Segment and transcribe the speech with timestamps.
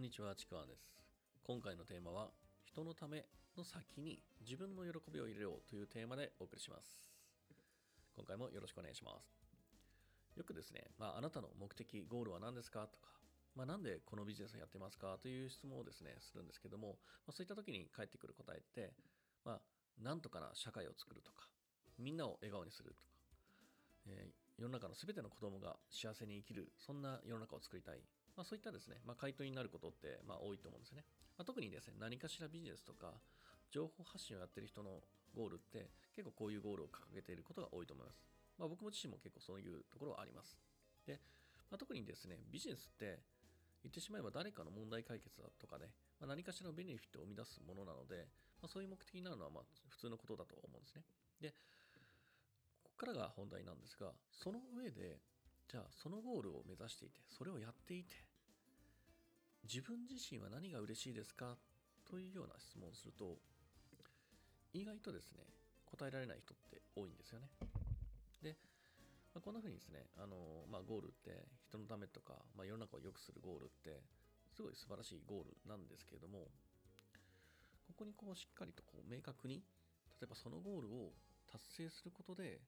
[0.00, 0.96] んにちは、ちくわです。
[1.44, 2.30] 今回のテーマは、
[2.64, 7.12] 人のための先に自分の喜びを入れようというテーマでお送りします。
[8.16, 9.36] 今回もよろしくお願いします。
[10.38, 13.12] よくですね、まあ、あなたの目的、ゴールは何ですかとか、
[13.54, 16.96] まあ、なんでこのビジネスをやってますかという質問をですね、するんですけども、
[17.28, 18.94] まあ、そういった時に返ってくる答えって、
[19.44, 21.44] まあ、なんとかな社会を作るとか、
[21.98, 23.10] みんなを笑顔にするとか、
[24.06, 28.02] えー世の中の全ての子供が幸せに生きる、そんな世の中を作りたい。
[28.36, 31.04] まあ、そういったですね、まあ、回答になることって、まあ、多いと思うんですよね。
[31.36, 33.14] まあ、特にですね、何かしらビジネスとか、
[33.70, 35.00] 情報発信をやってる人の
[35.34, 38.22] ゴールって、結構こういうゴールを掲げていることが多いと思います。
[38.58, 40.58] まあ、僕も自身も結構そういうところはあります。
[41.06, 41.20] で、
[41.70, 43.20] まあ、特にですね、ビジネスって、
[43.82, 45.88] 言ってしまえば誰かの問題解決だとかね、
[46.20, 48.28] まあ、何かしらのベネフィットを生み出すものなので、
[48.60, 51.02] まあ、そういう目的になるのはま普通のことだと思うんですね。
[51.40, 51.54] で、
[52.84, 55.16] ここからが本題なんですが、その上で、
[55.70, 58.16] じゃあそのゴールを目指していて、それをやっていて、
[59.62, 61.54] 自分自身は何が嬉しいですか？
[62.10, 63.38] というような質問をすると、
[64.74, 65.46] 意外とですね、
[65.86, 67.46] 答えられない人って多いんですよね。
[68.42, 68.58] で、
[69.30, 74.02] まあ、こんな風にですね、あのまあ、ゴールって人のためとか、まあ、世の中を良くするゴールって、
[74.50, 76.50] すごい素晴らしいゴールなんですけれども、
[77.86, 79.62] ここにこうしっかりとこう明確に、
[80.18, 81.14] 例えばそのゴールを
[81.46, 82.58] 達成することで、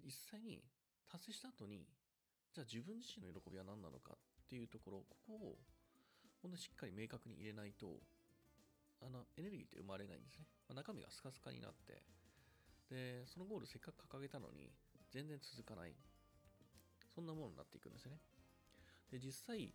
[0.00, 0.64] 実際に
[1.08, 1.86] 達成した後に、
[2.54, 5.58] じゃあ自分自身の喜びは何なのかっていうところ、ここを
[6.42, 8.00] 本当にしっかり明確に入れないと、
[9.00, 10.46] あのエネルギーって生まれないんですね。
[10.68, 12.02] まあ、中身がスカスカになって、
[12.90, 14.72] で、そのゴールせっかく掲げたのに、
[15.10, 15.94] 全然続かない。
[17.14, 18.18] そんなものになっていくんですね。
[19.10, 19.74] で、実際、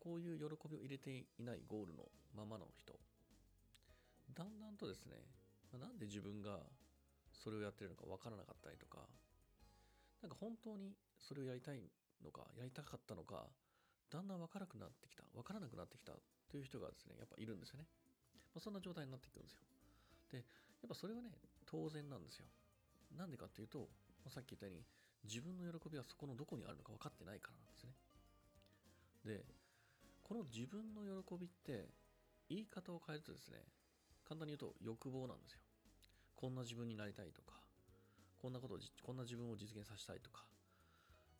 [0.00, 2.92] こういう喜びを入れていないゴールのままの人、
[4.34, 5.16] だんだんとですね、
[5.72, 6.60] まあなんで自分が
[7.32, 9.06] それをやってるのか分からなかったりとか、
[10.24, 11.84] なんか本当にそれをやりたい
[12.24, 13.44] のか、やりたかったのか、
[14.08, 16.16] だんだん分からなくなってきた、分からなくなってきた
[16.48, 17.84] という人がですね、やっぱいるんですよね。
[18.56, 19.60] まあ、そんな状態になっていくんですよ。
[20.32, 20.44] で、や
[20.86, 21.28] っぱそれはね、
[21.68, 22.46] 当然なんですよ。
[23.12, 23.90] なんでかっていうと、
[24.24, 24.84] まさっき言ったように、
[25.28, 27.92] 自分の喜びはそこのどこにあるのか分かってないからなんですね。
[29.28, 29.44] で、
[30.22, 31.92] この自分の喜びって、
[32.48, 33.60] 言い方を変えるとですね、
[34.24, 35.60] 簡単に言うと欲望なんですよ。
[36.34, 37.63] こんな自分になりたいとか、
[38.44, 40.44] こんなことを、こんな自分を実現させたいとか、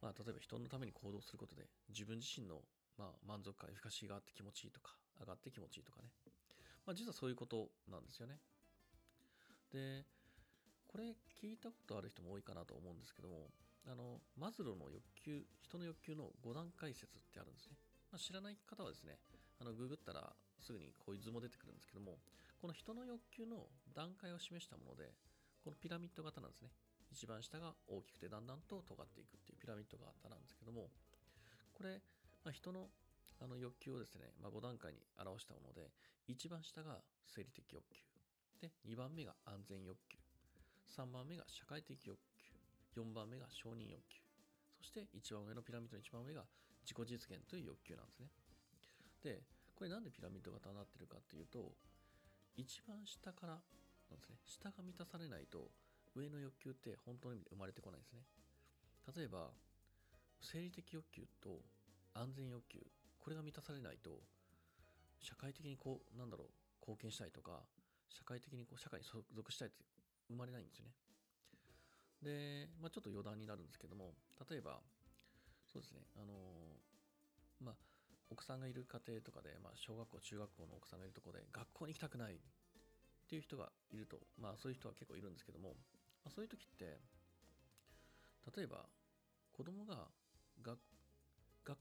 [0.01, 2.65] まあ、例えば人のために行動することで、自分自身の、
[2.97, 6.09] まあ、満足感、エフィカシーがあって気持ちいいとか、上がって気持ちいいとかね。
[6.89, 8.41] まあ、実はそういうことなんですよね。
[9.69, 10.09] で、
[10.89, 13.53] これ聞いたことある人も多いかなと思うんですけども、
[13.85, 17.77] あの、マズローの欲求、人の欲求の5段階説ってあるんですね。
[18.09, 19.21] まあ、知らない方はですね、
[19.61, 22.17] あの、ググったらすぐにこういう図も出てくるんですけども、
[22.63, 25.13] この人の欲求の段階を示したもので、
[25.61, 26.73] このピラミッド型なんですね。
[27.15, 30.91] 一番下が大きくてだんだんと尖っていくっていうピラミッド型なんですけども、
[31.73, 32.03] これ、
[32.43, 32.91] まあ、人の
[33.41, 35.91] あの欲求をですね、まあ、5段階に表したもので、
[36.27, 38.03] 一番下が生理的欲求。
[38.63, 40.19] で、2番目が安全欲求。
[40.91, 42.19] 3番目が社会的欲
[42.95, 43.03] 求。
[43.03, 44.19] 4番目が承認欲求。
[44.79, 46.47] そして一番上のピラミッドの一番上が
[46.83, 48.27] 自己実現という欲求なんですね。
[49.23, 49.43] で、
[49.75, 51.75] これなんでピラミッド型になってるかっていうと、
[52.57, 53.59] 一番下から
[54.11, 54.37] なんですね。
[54.47, 55.71] 下が満たされないと、
[56.15, 58.21] 上の欲求って本当の意味で生まれてこないですね。
[59.17, 59.51] 例えば、
[60.41, 61.61] 生理的欲求と
[62.15, 62.79] 安全欲求、
[63.19, 64.23] これが満たされないと、
[65.21, 66.49] 社会的にこう、なんだろう、
[66.81, 67.63] 貢献したいとか、
[68.09, 69.85] 社会的にこう、社会に所属したいって
[70.29, 70.93] 生まれないんですよね。
[72.23, 74.15] で、まあ、ちょっと余談になるんですけども、
[74.49, 74.81] 例えば、
[75.67, 76.35] そうですね、あの
[77.61, 77.75] まあ、
[78.31, 82.39] 奥さんがいる家庭とかで、まあ、小学校、中学校の奥さんがいるところで、学校に行きたくないっ
[83.29, 85.77] ていう人がいると、まあ、そういう人は結構いるんですけども、
[86.25, 86.99] まあ、そういう時って、
[88.57, 88.87] 例えば、
[89.53, 90.09] 子供が
[90.63, 90.79] 学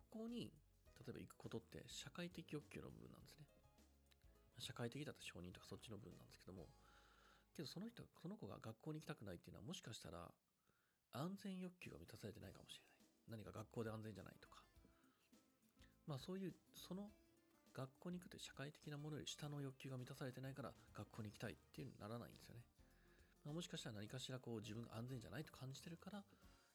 [0.10, 0.54] 校に
[1.04, 3.46] 例えば行くことって社会的欲求の部分なんですね。
[4.60, 6.68] 社会的だと承認とかそっちの部分なんですけども、
[7.56, 10.32] けどその人、その子が学校に行きたくないっていうのはもしかしたら
[11.12, 13.44] 安全欲求が満たされてないかもしれない。
[13.44, 14.64] 何か学校で安全じゃないとか。
[16.08, 17.12] まあそういう、その
[17.74, 22.62] 学校に行くという社会的なものより下の欲求が満たされてないから学校に行きたいっていうのにならないんですよね。
[23.46, 26.24] まあ、もしかしたら何かしらこう自分が安全じゃないと感じてるから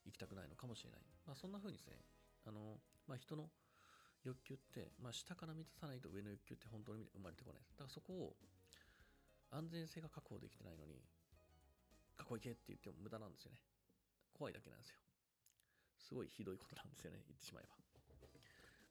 [0.05, 1.01] 行きたくないのかもしれない。
[1.27, 1.97] まあそんな風にですね、
[2.47, 3.49] あの、まあ人の
[4.25, 7.73] 欲求って、まあ下から満たさないと上の欲求って本当の意味で生まれてこないです。
[7.73, 8.37] だからそこを
[9.51, 11.01] 安全性が確保できてないのに、
[12.19, 13.59] 学校行けって言っても無駄なんですよね。
[14.37, 14.97] 怖いだけなんですよ。
[15.99, 17.77] すごいひどいことなんですよね、言ってしまえば。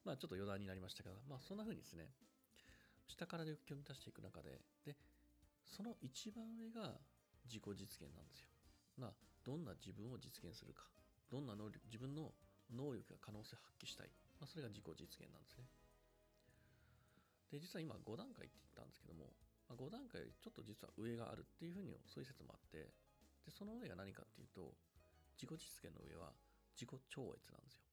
[0.06, 2.10] まあちょっと余談になりましたけど、まあそんな風にですね、
[3.08, 4.96] 下から欲求を満たしていく中で、で、
[5.64, 6.96] その一番上が
[7.48, 8.50] 自己実現なんですよ。
[8.98, 9.14] ま、
[9.44, 10.84] どんな自分を実現するか、
[11.32, 12.32] どんな能力、自分の
[12.72, 14.12] 能力や可能性を発揮したい。
[14.40, 15.66] まあ、それが自己実現なんですね。
[17.52, 19.32] で、実は今5段階って言ったんですけども、
[19.72, 22.92] まあ、5段階よりちょっと実は上があるっていうふうに、そういう説もあって、
[23.48, 24.76] で、その上が何かっていうと、
[25.40, 26.34] 自己実現の上は
[26.76, 27.88] 自己超越なんですよ。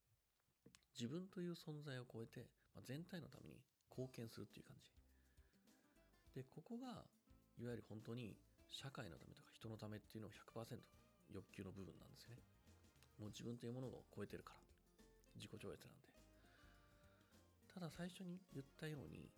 [0.94, 3.58] 自分という存在を超えて、まあ、全体のために
[3.90, 4.90] 貢献するっていう感じ。
[6.34, 7.06] で、ここが、
[7.58, 8.34] いわゆる本当に
[8.70, 10.78] 社会のためとか人のためっていうのを100%
[11.32, 12.42] 欲求の部分なんですよね。
[13.18, 14.64] もう自分というものを超えてるから。
[15.34, 16.08] 自己超越なんで。
[17.74, 19.30] ただ最初に言ったように、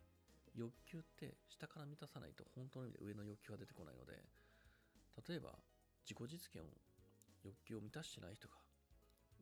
[0.55, 4.25] 欲求って下から満たさないと本当の意味で上の欲求が出てこないので、
[5.29, 5.53] 例えば
[6.05, 6.73] 自己実現を
[7.45, 8.57] 欲求を満たしてない人が、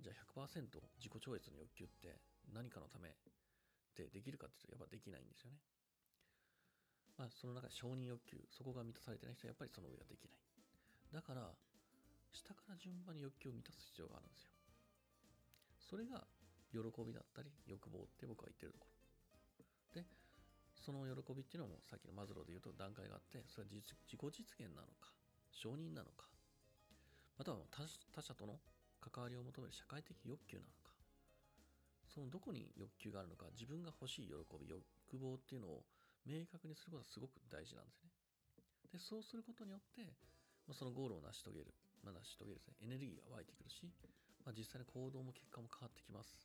[0.02, 0.66] じゃあ100%
[0.98, 2.18] 自己超越の欲求って
[2.52, 3.12] 何かのためっ
[3.94, 5.58] てできるかっていうとやっぱできないんですよね。
[7.16, 10.38] まあその中で承認欲求、そこが満たされてない人はやっぱりその上ができない。
[11.12, 11.54] だから、
[12.32, 14.50] 下から順番に欲求を満たす必要があるんですよ。
[15.78, 16.26] それが
[16.74, 18.86] 喜びだったり欲望って僕は言ってるとこ
[19.94, 20.02] ろ。
[20.02, 20.06] で、
[20.74, 24.18] その喜びっていうのもさっきのマズローで言うと段階があって、それは自己実
[24.58, 25.14] 現なのか、
[25.54, 26.26] 承認なのか、
[27.38, 28.58] または他者との
[28.98, 30.90] 関わりを求める社会的欲求なのか、
[32.10, 34.82] そのどこに欲求があるのか、自分が欲しい喜び、欲
[35.22, 35.84] 望っていうのを
[36.26, 38.10] 明確にすることがすごく大事なんですね。
[38.92, 40.02] で、そうすることによって、
[40.66, 43.90] まあ、そのゴールを成し遂げる、まあ、成し遂げるですね、エネルギーが湧いてくるし、
[44.44, 46.36] まあ、実際の行動も結果も変わってきます。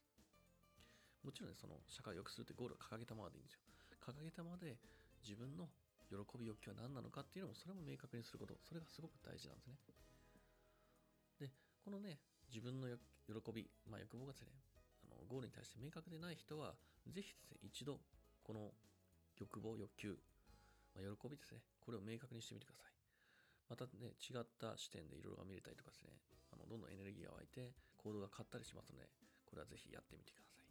[1.23, 3.63] もちろんね、その社会を良くするってゴールを掲げたままでいいんですよ。
[3.99, 4.79] 掲げたままで
[5.23, 5.67] 自分の
[6.07, 9.75] 喜び欲求は何なのかっていうのもそれも明確にすること、それがすごく大事なんですね。
[11.39, 11.51] で、
[11.83, 12.17] このね、
[12.47, 12.87] 自分の
[13.27, 14.49] 喜び、まあ欲望がですね、
[15.05, 16.73] あのゴールに対して明確でない人は、
[17.07, 17.99] ぜひですね、一度、
[18.43, 18.73] この
[19.39, 20.19] 欲望、欲求、
[20.95, 22.93] まあ、喜びですね、これを明確にしてみてください。
[23.69, 26.17] またね、違った視点でいろいろ見れたりとかですね、
[26.51, 29.07] あのどんどんエネルギーが湧いて行動が変わったりしますので、
[29.45, 30.65] これはぜひやってみてください。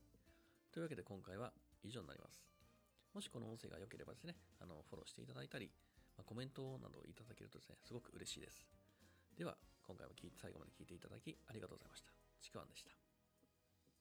[0.73, 2.43] というわけで今回は以上になります。
[3.15, 5.71] もしこの音声が良ければですね、あのフォローしていただいたり、
[6.17, 8.67] まあ、コメントなどいただけるとですね、すごく嬉しいです。
[9.37, 9.57] では、
[9.87, 12.11] 今回も最後まで聞いていただきありがとうございました。
[12.43, 13.08] ちくわんでした。